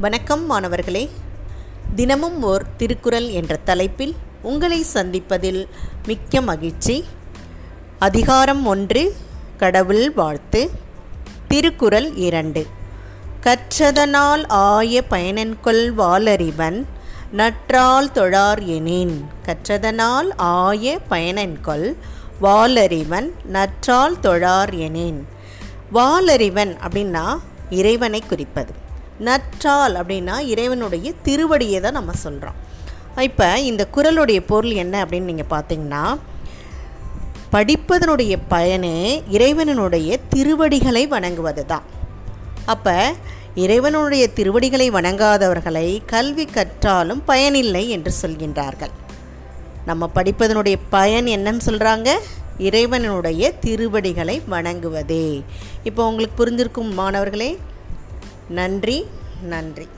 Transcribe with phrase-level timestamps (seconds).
[0.00, 1.10] வணக்கம் மாணவர்களே.
[1.94, 5.68] தினமும் ஓர் திருக்குறள் என்ற தலைப்பில் உங்களை சந்திப்பதில்
[6.06, 7.04] மிக்க மகிழ்ச்சி.
[7.98, 9.16] அதிகாரம் ஒன்று
[9.56, 10.70] கடவுள் வாழ்த்து.
[11.48, 12.66] திருக்குறள் இரண்டு.
[13.40, 16.84] கற்றதனால் ஆய பயனன்கொள் வாலறிவன்.
[17.32, 19.28] நற்றால் தொழார் எனின்.
[19.46, 21.94] கற்றதனால் ஆய பயனன்கொள்.
[22.42, 25.26] வாலறிவன் நற்றால் தொழார் எனின்.
[25.92, 27.36] வாலறிவன் அப்படின்னா
[27.70, 28.72] இறைவனை குறிப்பது.
[29.18, 32.54] நற்றால் அப்படின்னா இறைவனுடைய திருவடியை தான் நம்ம சொல்கிறோம்
[33.16, 36.16] இப்போ இந்த குறளுடைய பொருள் என்ன அப்படின்னு நீங்கள் பார்த்தீங்கன்னா
[37.52, 41.82] படிப்பதனுடைய பயனே இறைவனுடைய திருவடிகளை வணங்குவது தான்
[42.66, 43.12] அப்போ
[43.54, 48.90] இறைவனுடைய திருவடிகளை வணங்காதவர்களை கல்வி கற்றாலும் பயனில்லை என்று சொல்கின்றார்கள்.
[49.86, 52.18] நம்ம படிப்பதனுடைய பயன் என்னன்னு சொல்கிறாங்க
[52.58, 55.42] இறைவனுடைய திருவடிகளை வணங்குவதே.
[55.84, 57.58] இப்போ உங்களுக்கு புரிஞ்சிருக்கும் மாணவர்களே
[58.48, 59.06] நன்றி
[59.42, 59.88] நன்றி.